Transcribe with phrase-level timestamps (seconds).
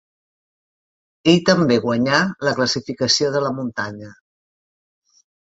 [1.33, 4.11] Ell també guanyà la classificació de la muntanya.